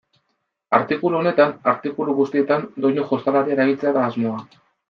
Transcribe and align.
Artikulu 0.77 1.19
honetan, 1.19 1.53
artikulu 1.73 2.17
guztietan, 2.21 2.67
doinu 2.87 3.07
jostalari 3.13 3.57
erabiltzea 3.59 3.97
da 4.01 4.09
asmoa. 4.11 4.45